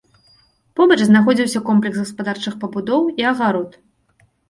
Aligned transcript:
Побач 0.79 0.97
знаходзіўся 1.09 1.63
комплекс 1.69 2.01
гаспадарчых 2.03 2.53
пабудоў 2.67 3.01
і 3.19 3.33
агарод. 3.37 3.83